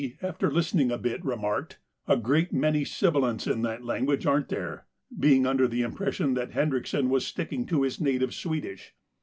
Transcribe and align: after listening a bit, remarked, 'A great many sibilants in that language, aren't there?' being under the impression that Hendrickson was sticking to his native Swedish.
after 0.23 0.51
listening 0.51 0.89
a 0.89 0.97
bit, 0.97 1.23
remarked, 1.23 1.77
'A 2.07 2.17
great 2.17 2.51
many 2.51 2.83
sibilants 2.83 3.45
in 3.45 3.61
that 3.61 3.85
language, 3.85 4.25
aren't 4.25 4.49
there?' 4.49 4.87
being 5.19 5.45
under 5.45 5.67
the 5.67 5.83
impression 5.83 6.33
that 6.33 6.53
Hendrickson 6.53 7.07
was 7.07 7.23
sticking 7.23 7.67
to 7.67 7.83
his 7.83 8.01
native 8.01 8.33
Swedish. 8.33 8.95